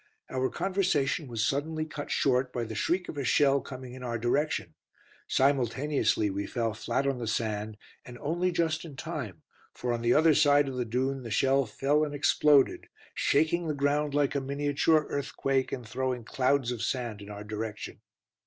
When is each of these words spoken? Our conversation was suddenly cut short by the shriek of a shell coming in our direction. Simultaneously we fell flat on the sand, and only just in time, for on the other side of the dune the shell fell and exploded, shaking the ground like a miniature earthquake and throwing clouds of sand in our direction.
Our 0.31 0.49
conversation 0.49 1.27
was 1.27 1.45
suddenly 1.45 1.85
cut 1.85 2.09
short 2.09 2.51
by 2.51 2.63
the 2.63 2.73
shriek 2.73 3.07
of 3.07 3.19
a 3.19 3.23
shell 3.23 3.61
coming 3.61 3.93
in 3.93 4.01
our 4.01 4.17
direction. 4.17 4.73
Simultaneously 5.27 6.31
we 6.31 6.47
fell 6.47 6.73
flat 6.73 7.05
on 7.05 7.19
the 7.19 7.27
sand, 7.27 7.77
and 8.03 8.17
only 8.17 8.51
just 8.51 8.83
in 8.83 8.95
time, 8.95 9.43
for 9.75 9.93
on 9.93 10.01
the 10.01 10.15
other 10.15 10.33
side 10.33 10.67
of 10.67 10.75
the 10.75 10.85
dune 10.85 11.21
the 11.21 11.29
shell 11.29 11.67
fell 11.67 12.03
and 12.03 12.15
exploded, 12.15 12.89
shaking 13.13 13.67
the 13.67 13.75
ground 13.75 14.15
like 14.15 14.33
a 14.33 14.41
miniature 14.41 15.05
earthquake 15.07 15.71
and 15.71 15.87
throwing 15.87 16.23
clouds 16.23 16.71
of 16.71 16.81
sand 16.81 17.21
in 17.21 17.29
our 17.29 17.43
direction. 17.43 17.99